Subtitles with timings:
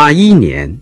[0.00, 0.78] 八一年，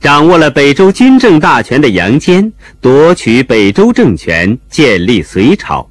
[0.00, 5.90] 掌握了北周军政大权的杨坚夺取北周政权，建立隋朝，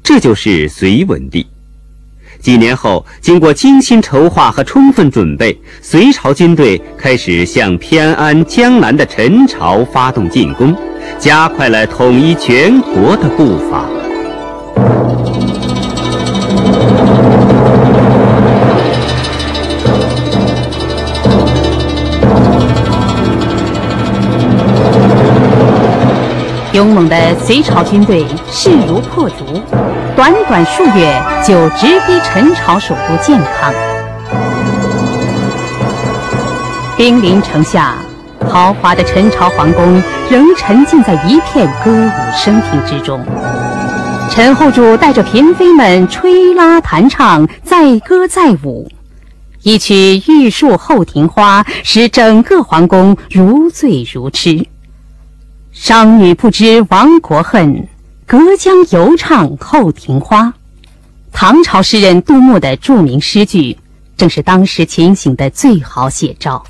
[0.00, 1.44] 这就是隋文帝。
[2.40, 10.72] 几年后，经过精心筹划和充分准备，隋朝军队开始向偏安江南的陈朝发动进攻，
[11.18, 13.88] 加快了统一全国的步伐。
[26.74, 29.62] 勇猛的隋朝军队势如破竹，
[30.16, 33.72] 短短数月就直逼陈朝首都建康。
[36.96, 37.94] 兵临城下，
[38.48, 43.24] 豪华的陈朝皇宫仍沉浸在一片歌舞升平之中。
[44.28, 48.90] 陈后主带着嫔妃们吹拉弹唱，载歌载舞，
[49.62, 49.94] 一曲
[50.26, 54.66] 《玉树后庭花》使整个皇宫如醉如痴。
[55.74, 57.88] 商女不知亡国恨，
[58.26, 60.54] 隔江犹唱后庭花。
[61.32, 63.76] 唐朝诗人杜牧的著名诗句，
[64.16, 66.64] 正是当时情形的最好写照。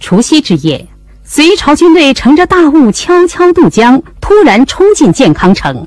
[0.00, 0.88] 除夕之夜，
[1.22, 5.86] 隋朝军队乘着大雾悄悄渡江，突然冲进建康城。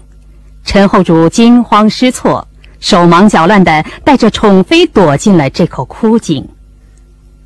[0.64, 2.48] 陈后主惊慌失措，
[2.80, 6.48] 手忙脚乱地带着宠妃躲进了这口枯井。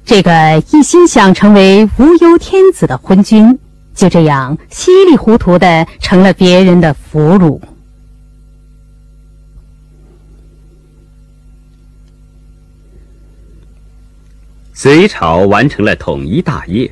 [0.06, 3.58] 这个一心想成为无忧天子的昏君，
[3.96, 7.60] 就这样稀里糊涂的成了别人的俘虏。
[14.74, 16.92] 隋朝完成了统一大业，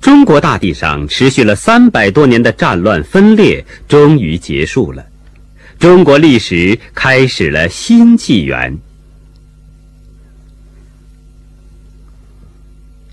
[0.00, 5.04] 中国大地上持续了三百多年的战乱分裂终于结束了，
[5.78, 8.78] 中国历史开始了新纪元。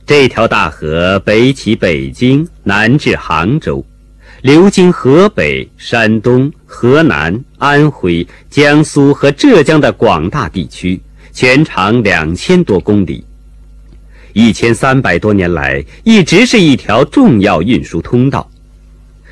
[0.09, 3.86] 这条大河北起北京，南至杭州，
[4.42, 11.00] 流经河北、山东、河南、安徽、江苏和浙江的广大地区，
[11.31, 13.24] 全长两千多公里。
[14.34, 18.50] 一千三百多年来，一直是一条重要运输通道。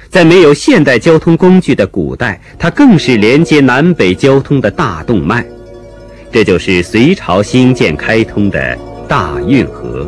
[0.10, 5.44] 在没有现代交通工具的古代，它更是连接南北交通的大动脉。
[6.32, 8.78] 这就是隋朝兴建开通的
[9.08, 10.08] 大运河。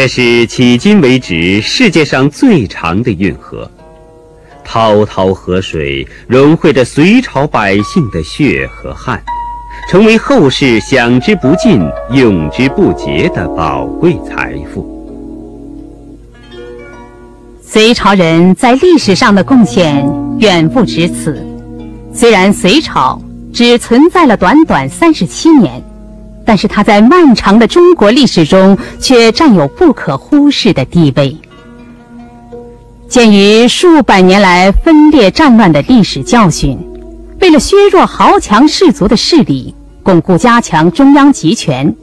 [0.00, 3.68] 这是迄今为止世界上最长的运河，
[4.64, 9.20] 滔滔河水融汇着隋朝百姓的血和汗，
[9.90, 11.82] 成为后世享之不尽、
[12.12, 14.86] 用之不竭的宝贵财富。
[17.60, 21.44] 隋朝人在历史上的贡献远不止此，
[22.14, 23.20] 虽然隋朝
[23.52, 25.82] 只存在了短短三十七年。
[26.48, 31.36] 但是它在漫长的中国历史中却占有不可忽视的地位。
[33.06, 36.78] 鉴于数百年来分裂战乱的历史教训，
[37.42, 41.94] 为了削弱豪强氏族的势力，巩固加强中央集权，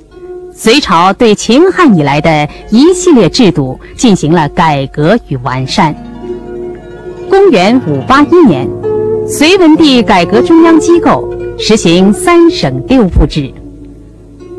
[0.53, 5.95] 隋朝对秦汉以来的一系列制度进行了改革与完善。
[7.31, 8.69] 公元五八一年，
[9.27, 11.27] 隋文帝改革中央机构，
[11.57, 13.51] 实行三省六部制。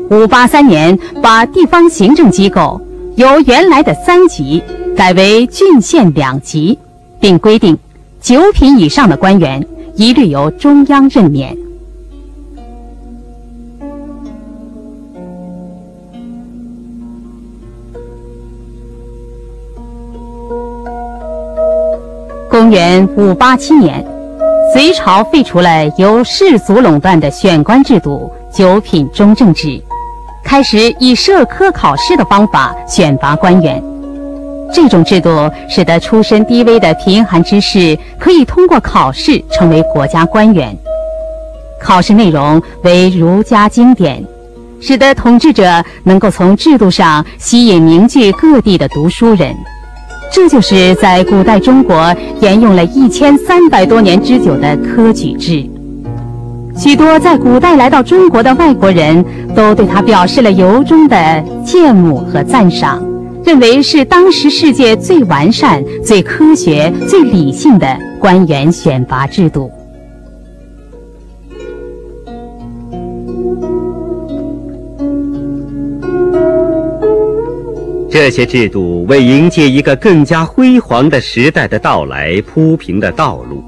[0.09, 2.79] 五八三年，把地方行政机构
[3.15, 4.63] 由原来的三级
[4.95, 6.77] 改为郡县两级，
[7.19, 7.77] 并规定
[8.21, 9.65] 九品以上的官员
[9.95, 11.55] 一律由中央任免。
[22.49, 24.03] 公元五八七年，
[24.73, 29.81] 隋朝废除了由世族垄断的选官制度，九品中正制。
[30.47, 33.83] 开始以社科考试的方法选拔官员，
[34.73, 40.73] 这种制度使得出身低微的贫寒之士可以通过考试成为国家官员。
[41.81, 44.23] 考试内容为儒家经典，
[44.79, 49.53] 使得统治者能够从制度上吸引凝聚各地的读书人。
[50.31, 55.69] 这就是在古代中国沿用了一千三百多年之久的科举制。
[56.77, 59.25] 许多在古代来到中国的外国人
[59.57, 61.15] 都对他表示了由衷的
[61.65, 63.03] 羡慕和赞赏，
[63.43, 69.71] 认为是当时世界最完善、最科学、最理性的官员选拔制度。
[78.07, 83.63] 这些制度为迎接一个更加辉煌的时代的到来铺平了道路，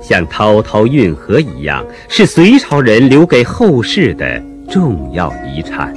[0.00, 5.92] 像滔滔运河一样，是隋朝人留给后世的重要遗产。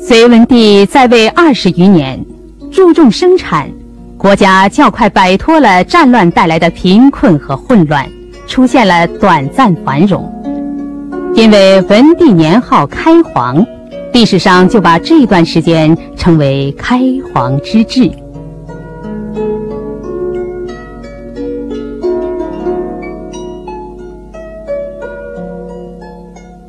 [0.00, 2.24] 隋文帝在位二十余年，
[2.72, 3.68] 注重生产，
[4.16, 8.08] 国家较快摆脱了战乱带来的贫困和混乱，
[8.46, 10.32] 出现了短暂繁荣。
[11.34, 13.64] 因为文帝年号开皇。
[14.12, 17.00] 历史上就把这段时间称为开
[17.34, 18.10] 皇之治。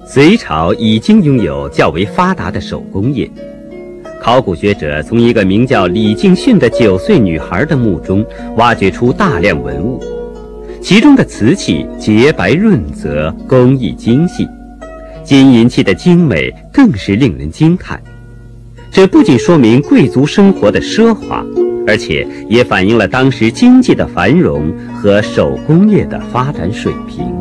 [0.10, 3.30] 隋朝已经拥有较为发达的手工业，
[4.22, 8.26] 考古学者从一个名叫李敬训的九岁女孩的墓中
[8.56, 10.02] 挖掘出大量文物，
[10.82, 14.48] 其中的瓷器洁白润泽，工艺精细。
[15.26, 18.02] 金银器的精美更是令人惊叹，
[18.90, 21.46] 这不仅说明贵族生活的奢华，
[21.86, 27.37] 而且也反映了当时经济的繁荣和手工业的发展水平。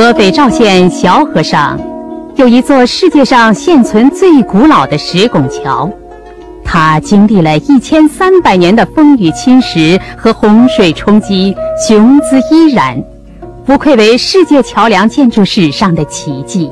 [0.00, 1.78] 河北赵县小河上，
[2.34, 5.90] 有一座世界上现存最古老的石拱桥，
[6.64, 11.54] 它经历了一千三百年的风雨侵蚀和洪水冲击，
[11.86, 13.04] 雄姿依然，
[13.66, 16.70] 不愧为世界桥梁建筑史上的奇迹。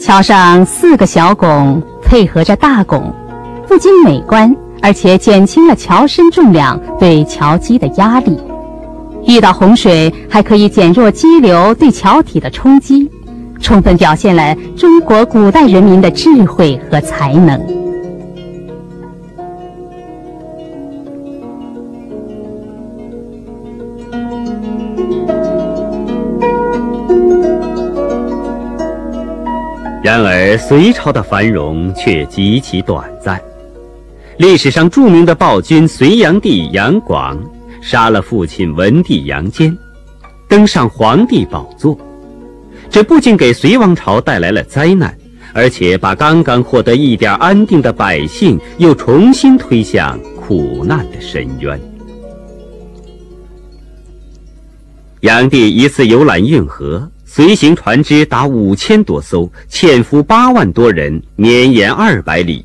[0.00, 3.12] 桥上四个小拱配合着大拱，
[3.68, 8.40] 不仅美观，而且减轻了桥身重量对桥基的压力。
[9.26, 13.10] 遇到洪水，还可以减弱激流对桥体的冲击，
[13.60, 17.60] 充分表现了中国古代人民的智慧和才能。
[30.04, 33.40] 然而，隋朝的繁荣却极其短暂。
[34.36, 37.38] 历史上著名的暴君隋炀帝杨广。
[37.82, 39.76] 杀了父亲文帝杨坚，
[40.48, 41.98] 登上皇帝宝座，
[42.88, 45.12] 这不仅给隋王朝带来了灾难，
[45.52, 51.78] 而且把刚刚获得一点安定的百姓又重新推向苦难的深渊。
[55.20, 62.64] 炀帝一次游览运河，随行船只达五千多艘，潜伏八万多人，绵延二百里，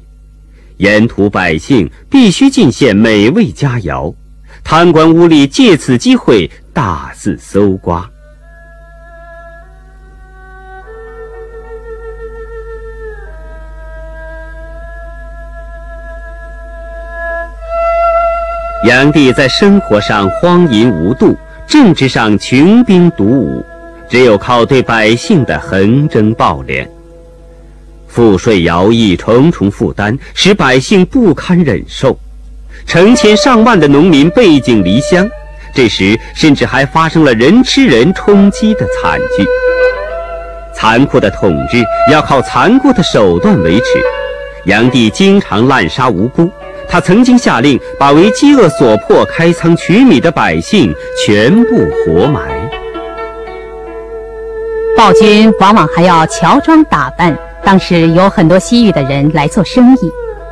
[0.78, 4.14] 沿途百姓必须进献美味佳肴。
[4.70, 8.06] 贪官污吏借此机会大肆搜刮。
[18.84, 21.34] 炀帝在生活上荒淫无度，
[21.66, 23.66] 政治上穷兵黩武，
[24.10, 26.86] 只有靠对百姓的横征暴敛。
[28.06, 32.20] 赋税徭役重重负担，使百姓不堪忍受。
[32.88, 35.30] 成千上万的农民背井离乡，
[35.74, 39.46] 这时甚至还发生了人吃人充饥的惨剧。
[40.74, 43.86] 残酷的统治要靠残酷的手段维持，
[44.64, 46.50] 炀帝经常滥杀无辜。
[46.88, 51.76] 他曾经下令把为饥饿所迫开仓取米的百姓全部
[52.06, 52.42] 活埋。
[54.96, 60.00] 暴君往往还要乔装打扮，当时有很多西域的人来做生意。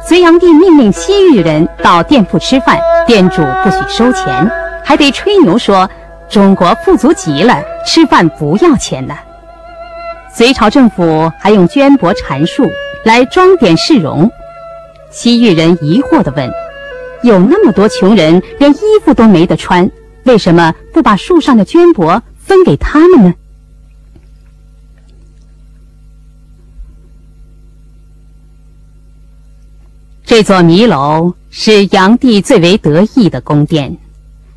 [0.07, 4.47] 隋炀帝命令西域人到店铺吃饭，店主不许收钱，
[4.83, 5.89] 还得吹牛说
[6.29, 9.15] 中国富足极了，吃饭不要钱呢。
[10.31, 12.69] 隋朝政府还用绢帛缠树
[13.03, 14.29] 来装点市容。
[15.09, 16.51] 西域人疑惑地问
[17.23, 19.89] ：“有那么多穷人，连衣服都没得穿，
[20.25, 23.33] 为什么不把树上的绢帛分给他们呢？”
[30.25, 33.95] 这座迷楼是炀帝最为得意的宫殿，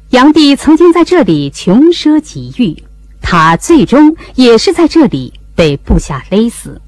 [0.09, 2.83] 炀帝曾经在这里穷奢极欲，
[3.21, 6.81] 他最终也是在这里被部下勒死。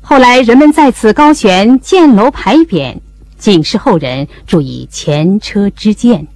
[0.00, 2.96] 后来人们在此高悬箭楼牌匾，
[3.38, 6.26] 警示后人注意前车之鉴。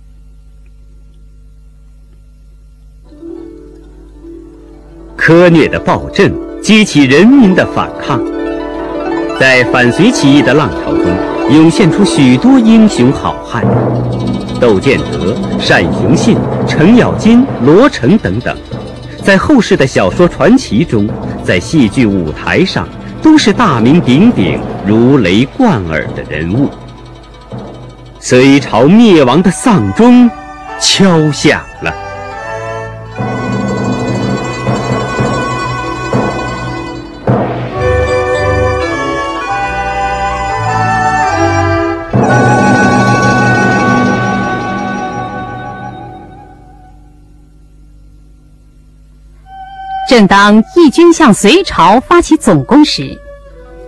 [5.16, 6.30] 苛虐的暴政
[6.60, 8.22] 激起人民的反抗，
[9.40, 11.13] 在反隋起义的浪潮中，
[11.50, 13.64] 涌现出许多英雄好汉，
[14.60, 15.36] 窦建德、
[15.68, 16.36] 单雄信、
[16.66, 18.56] 程咬金、罗成等等，
[19.22, 21.08] 在后世的小说传奇中，
[21.44, 22.88] 在戏剧舞台上，
[23.22, 26.70] 都是大名鼎鼎、如雷贯耳的人物。
[28.18, 30.28] 隋朝灭亡的丧钟
[30.80, 32.03] 敲响了。
[50.14, 53.20] 正当义军向隋朝发起总攻时，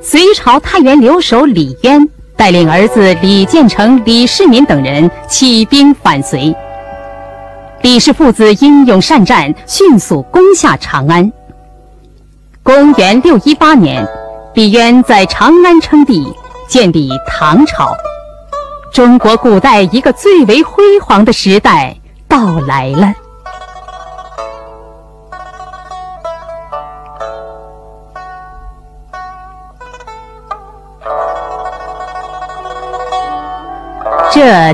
[0.03, 2.05] 隋朝太原留守李渊
[2.37, 6.53] 带领儿子李建成、李世民等人起兵反隋。
[7.83, 11.33] 李氏父子英勇善战，迅速攻下长安。
[12.65, 14.05] 公元六一八年，
[14.55, 16.27] 李渊在长安称帝，
[16.67, 17.97] 建立唐朝。
[18.93, 23.15] 中国古代一个最为辉煌的时代到来了。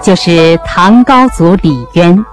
[0.01, 2.25] 就是唐高祖李渊。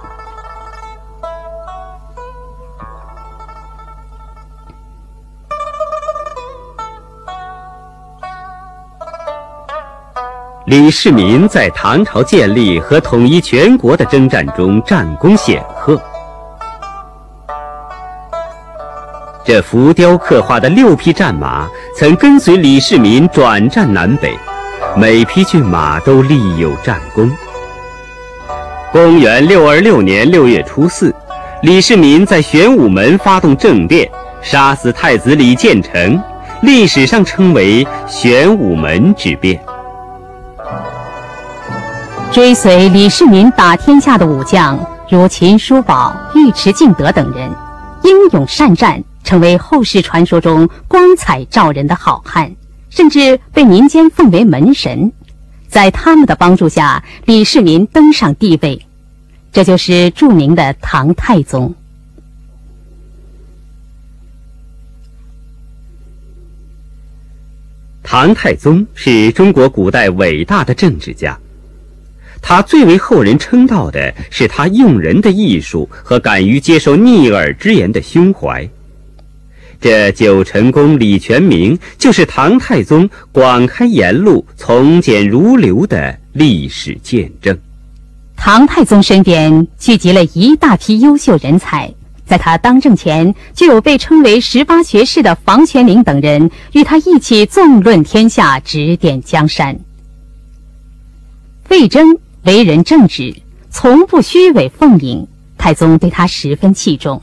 [10.66, 16.00] 李世民在唐朝建立和统一全国的征战中战功显赫。
[19.42, 24.38] 这浮雕刻画的六匹战马，曾跟随李世民转战南北。
[24.96, 27.28] 每匹骏马都立有战功。
[28.92, 31.14] 公元六二六年六月初四，
[31.62, 34.10] 李世民在玄武门发动政变，
[34.42, 36.20] 杀死太子李建成，
[36.62, 39.60] 历史上称为玄武门之变。
[42.32, 44.76] 追随李世民打天下的武将，
[45.08, 47.48] 如秦叔宝、尉迟敬德等人，
[48.02, 52.50] 英勇善战，成为后世传说中光彩照人的好汉。
[52.88, 55.12] 甚至被民间奉为门神，
[55.70, 58.84] 在他们的帮助下，李世民登上帝位，
[59.52, 61.72] 这就是著名的唐太宗。
[68.02, 71.38] 唐太宗是中国古代伟大的政治家，
[72.42, 78.68] 他最为后人称道的是他用人的艺术和敢于接受逆耳之言的胸怀。
[79.80, 87.58] 这九成宫李全明就是唐太宗广开言路、从简如流的历史见证。
[88.36, 91.92] 唐太宗身边聚集了一大批优秀人才，
[92.26, 99.78] 在他当政前，就有被称为十八学士的房玄龄等人与他一起纵论天下、指点江山。
[101.70, 103.34] 魏征为人正直，
[103.70, 107.22] 从不虚伪奉迎，太宗对他十分器重。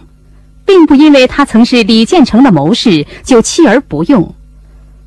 [0.68, 4.36] 并不因为他曾是李建成的谋士就弃而不用，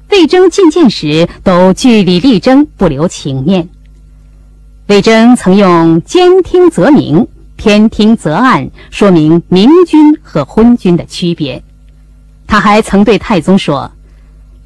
[0.08, 3.68] 魏征进谏时都据理力争，不留情面。
[4.88, 11.62] 魏征曾用“兼听则明，偏听则暗”说明明君和昏君的区别。
[12.46, 13.92] 他还曾对太宗说：“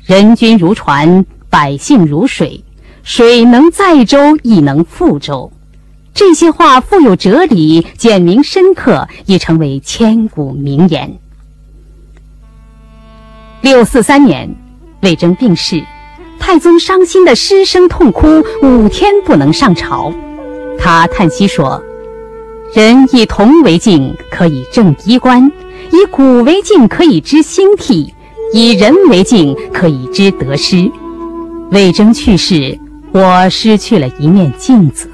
[0.07, 2.65] 人君如船，百姓如水，
[3.03, 5.53] 水能载舟，亦能覆舟。”
[6.14, 11.18] 这些话富有哲理，简明深刻，已成为千古名言。
[13.62, 14.49] 六四三年，
[15.02, 15.83] 魏征病逝，
[16.38, 20.12] 太宗伤心的失声痛哭，五天不能上朝。
[20.78, 21.83] 他叹息说
[22.75, 25.50] ：“人以铜为镜，可以正衣冠；
[25.90, 28.14] 以古为镜，可以知兴替；
[28.52, 30.88] 以人为镜，可以知得失。
[31.73, 32.78] 魏征去世，
[33.11, 35.11] 我失去了一面镜子。”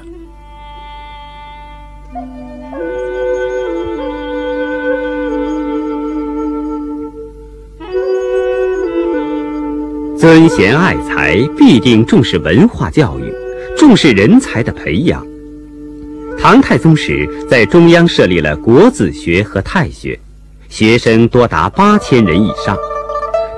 [10.21, 13.33] 尊贤爱才，必定重视文化教育，
[13.75, 15.25] 重视人才的培养。
[16.39, 20.19] 唐太宗时，在中央设立了国子学和太学，
[20.69, 22.77] 学生多达八千人以上。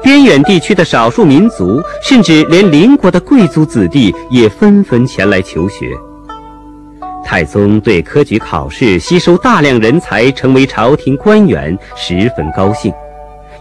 [0.02, 5.90] 边远地区的少数民族，甚至连邻国的贵族子弟，也纷纷前来求学。
[7.26, 12.90] 太宗对科举考试吸收大量人才，成为朝廷官员，十分高兴。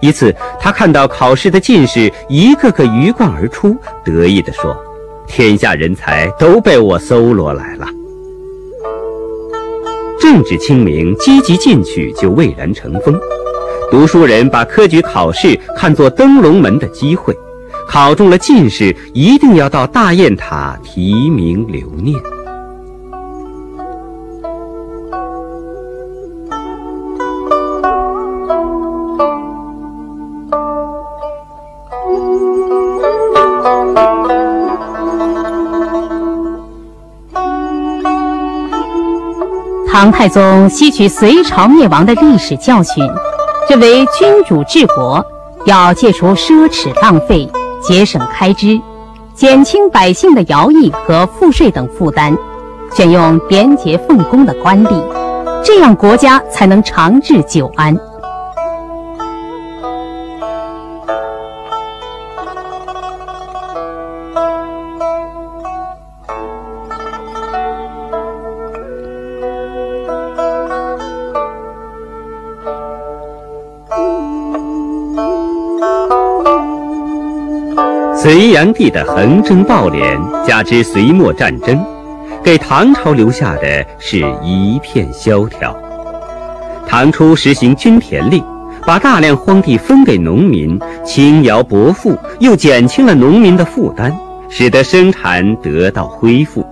[0.03, 4.77] 一次，他看到考试的进士一个个鱼贯而出，得意地说
[5.29, 7.87] ：“天下人才都被我搜罗来了。
[10.21, 13.17] 政治清明，积极进取就蔚然成风。
[13.93, 17.33] 读书人把科举考试看作登龙门的机会，
[17.89, 22.19] 考中了进士，一定要到大雁塔提名留念。
[40.13, 43.05] 太宗吸取隋朝灭亡的历史教训，
[43.69, 45.25] 认为君主治国
[45.67, 47.51] 要戒除奢侈浪费，
[47.83, 48.81] 节省开支，
[49.35, 52.37] 减轻百姓的徭役和赋税等负担，
[52.95, 55.03] 选用廉洁奉公的官吏，
[55.65, 57.99] 这样国家才能长治久安。
[78.23, 81.85] 隋炀帝的横征暴敛，加之隋末战争，
[82.41, 85.77] 给唐朝留下的是一片萧条。
[86.87, 88.41] 唐初实行均田令，
[88.87, 94.17] 把大量荒地分给农民，轻徭薄赋，又减轻了农民的负担，
[94.49, 96.65] 使得生产得到恢复。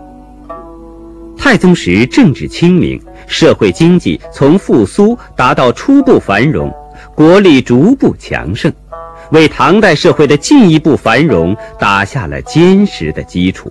[1.37, 6.73] 太宗时政治清明，社会经济从复苏达到初步繁荣，
[7.13, 8.73] 国力逐步强盛。
[9.33, 13.71] 为唐代社会的进一步繁荣打下了坚实的基础。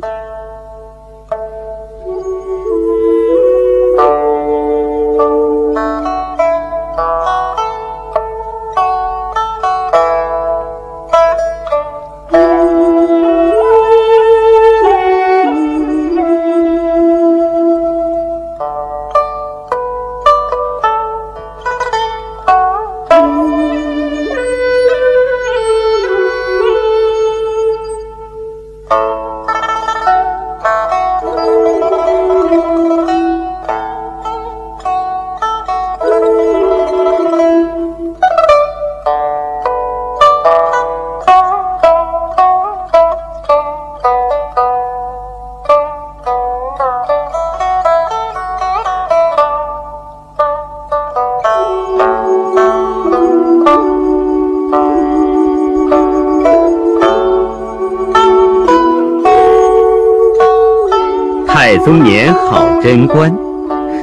[61.70, 63.32] 太宗年好贞观，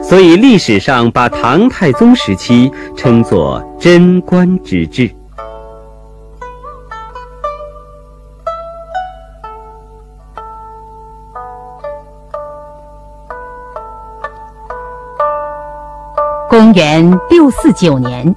[0.01, 5.11] 所以历史上把唐太宗时期称作贞观之治。
[16.49, 18.33] 公元六四九年，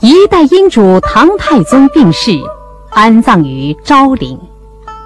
[0.00, 2.30] 一代英主唐太宗病逝，
[2.92, 4.40] 安葬于昭陵。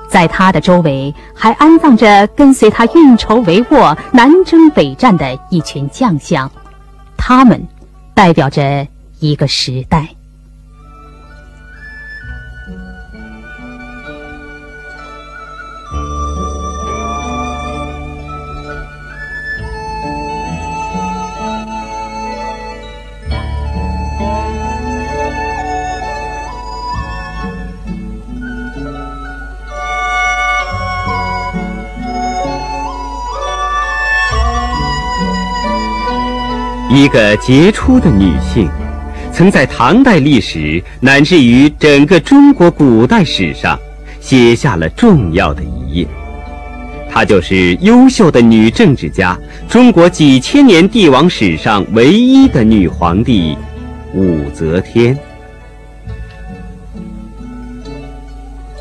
[0.09, 6.51] 在他的周围还安放着跟随他运筹帷幄、南征北战的一群将相，
[7.17, 7.63] 他们
[8.15, 8.87] 代表着
[9.21, 10.09] 一个时代。
[36.99, 38.69] 一个杰出的女性，
[39.33, 43.79] 曾在唐代历史乃至于整个中国古代史上
[44.21, 46.09] 写下了重要的一页。
[47.09, 53.57] 她就是优秀的女政治家，中国几千年帝王史上唯一的女皇帝
[54.13, 55.17] 武则天。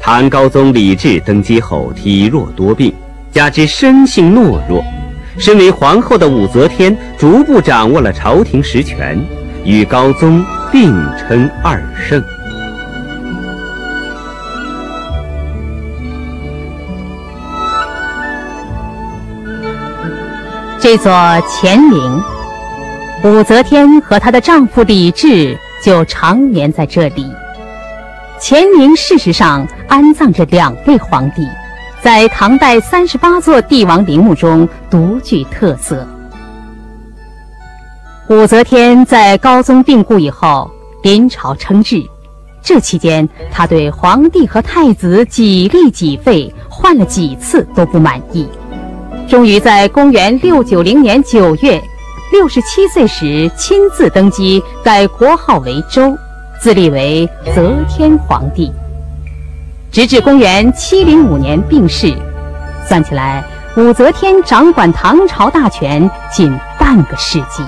[0.02, 2.92] 唐高宗李治登基后体弱多病，
[3.32, 4.84] 加之生性懦弱。
[5.40, 9.18] 身为皇后的武则天逐步掌握了朝廷实权，
[9.64, 12.22] 与高宗并称二圣。
[20.80, 21.12] 这座
[21.50, 22.22] 乾陵，
[23.24, 27.26] 武则天和她的丈夫李治就常年在这里。
[28.40, 31.48] 乾陵事实上安葬着两位皇帝。
[32.08, 36.08] 在唐代三十八座帝王陵墓中独具特色。
[38.30, 40.72] 武则天在高宗病故以后
[41.04, 42.02] 临朝称制，
[42.64, 48.48] 这期间，她对皇帝和太子几立几废，换了几次都不满意。
[49.28, 51.84] 终于在公元六九零年九月，
[52.32, 56.16] 六十七岁时亲自登基，改国号为周，
[56.62, 58.72] 自立为则天皇帝。
[59.98, 62.14] 直至公元七零五年病逝，
[62.88, 63.44] 算起来，
[63.76, 67.64] 武则天掌管唐朝大权仅半个世纪。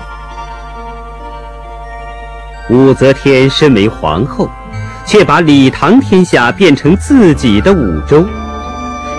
[2.69, 4.47] 武则天身为皇后。
[5.07, 8.23] 却把李唐天下变成自己的五州，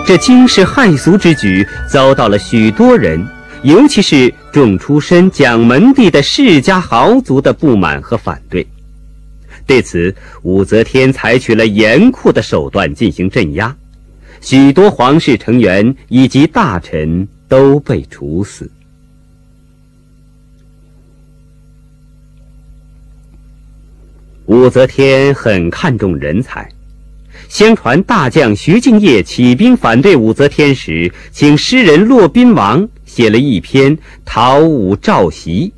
[0.07, 3.27] 这惊世骇俗之举遭到了许多人，
[3.63, 8.65] 尤其是重出身蒋门第的世家豪族的不满和反对。
[9.71, 13.73] 对此，武则天采取了严酷的手段进行镇压，
[14.41, 18.69] 许多皇室成员以及大臣都被处死。
[24.47, 26.69] 武则天很看重人才，
[27.47, 35.71] 相传大将徐敬业起兵反对武则天时，请诗人骆宾王写了一篇讨武召檄，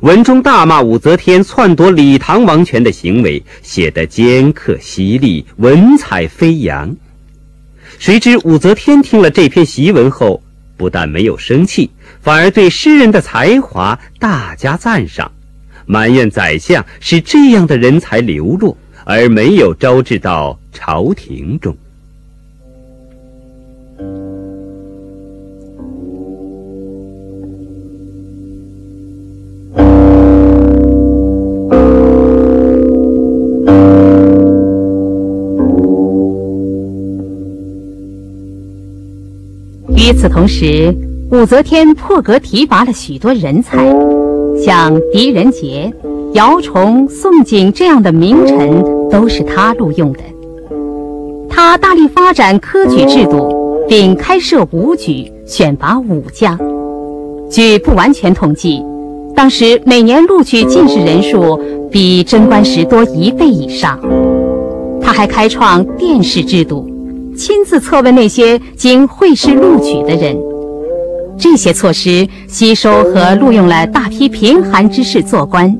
[0.00, 6.94] 文中大骂武则天篡夺李唐王权的行为，写得尖刻犀利，文采飞扬。
[7.98, 10.42] 谁知武则天听了这篇檄文后，
[10.76, 15.32] 不但没有生气，反而对诗人的才华大加赞赏。
[15.86, 21.74] 埋怨宰相是这样的人才流落，而没有招致到朝廷中。
[40.06, 40.94] 与此同时，
[41.32, 43.92] 武则天破格提拔了许多人才。
[44.56, 45.92] 像狄仁杰、
[46.34, 50.20] 姚崇、宋璟这样的名臣都是他录用的。
[51.48, 56.56] 他大力发展科举制度，并开设武举，选拔武将。
[57.50, 58.80] 据不完全统计，
[59.34, 63.98] 当时每年录取进士人数比贞观时多一倍以上。
[65.02, 66.88] 他还开创殿试制度，
[67.36, 70.36] 亲自测问那些经会试录取的人。
[71.38, 75.70] 这些措施吸收和录用了大批贫寒之士做官，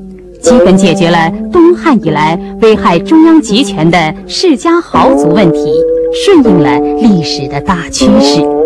[0.41, 5.73] 基本解决了东汉以来危害中央集权的世家豪族问题，
[6.13, 8.56] 顺应了历史的大趋势。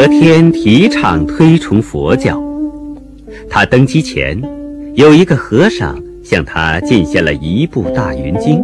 [0.00, 2.42] 则天提倡推崇佛教。
[3.50, 4.40] 他登基前，
[4.94, 8.62] 有一个和尚向他进献了一部《大云经》。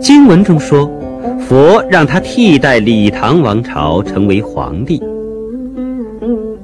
[0.00, 0.90] 经文中说，
[1.46, 4.98] 佛让他替代李唐王朝成为皇帝。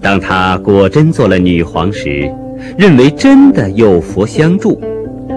[0.01, 2.33] 当他果真做了女皇时，
[2.79, 4.81] 认为真的有佛相助，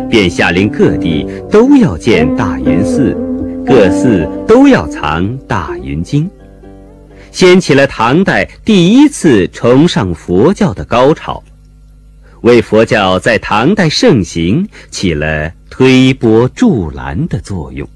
[0.09, 3.17] 便下令各地都要建大云寺，
[3.65, 6.23] 各寺都要藏《大云经》。
[7.33, 11.43] 掀起了唐代第一次崇尚佛教的高潮，
[12.41, 17.89] 为佛教在唐代盛行起了推波助澜的作用。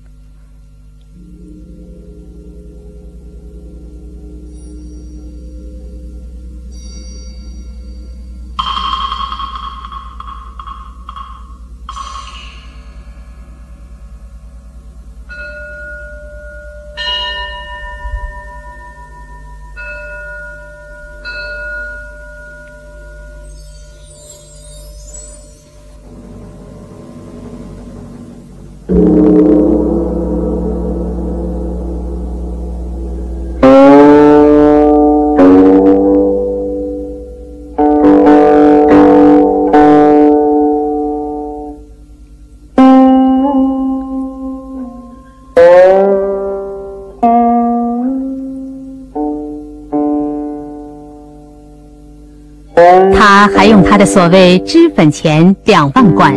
[53.98, 56.34] 的所谓脂粉钱两万贯，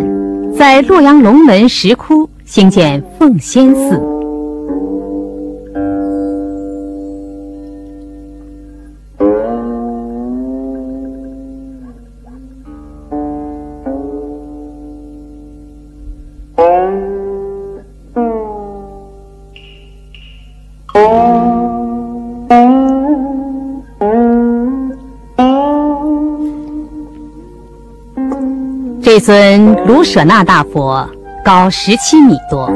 [0.56, 4.19] 在洛阳龙门石窟兴建奉仙寺。
[29.20, 31.08] 尊卢舍那大佛
[31.44, 32.70] 高十七米多，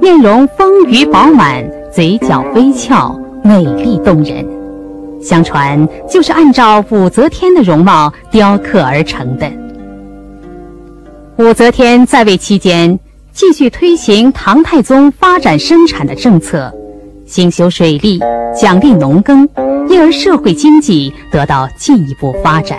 [0.00, 4.44] 面容丰腴饱满，嘴角微翘，美丽动人。
[5.20, 9.50] 相传就是按照武则天的容貌雕刻而成的。
[11.36, 12.98] 武则天在位期间，
[13.32, 16.72] 继续推行唐太宗发展生产的政策，
[17.26, 18.20] 兴修水利，
[18.58, 19.48] 奖励农耕，
[19.88, 22.78] 因而社会经济得到进一步发展。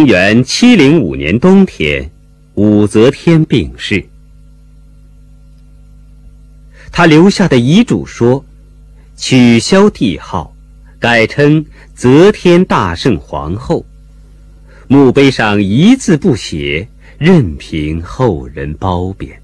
[0.00, 2.10] 公元七零五年冬天，
[2.54, 4.02] 武则天病逝。
[6.90, 8.42] 他留下的遗嘱说
[9.14, 10.56] ：“取消帝号，
[10.98, 13.84] 改称则天大圣皇后。”
[14.88, 19.38] 墓碑上一字不写，任凭后人褒贬。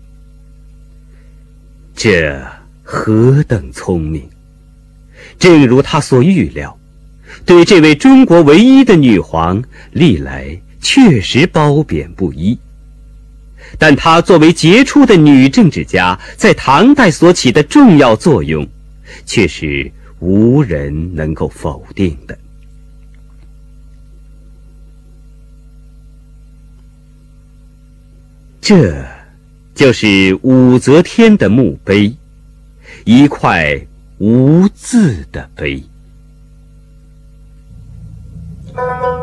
[1.95, 2.43] 这
[2.83, 4.27] 何等聪明！
[5.39, 6.76] 正如他所预料。
[7.47, 12.59] 对这位中国唯一的女皇，历来确实褒贬不一。
[13.79, 18.67] 但她作为杰出的女政治家，在唐代所起的重要作用，
[19.25, 22.37] 却是无人能够否定的。
[28.61, 29.07] 这，
[29.73, 32.13] 就是武则天的墓碑，
[33.05, 33.81] 一块
[34.19, 35.81] 无字的碑。
[38.77, 39.16] 战过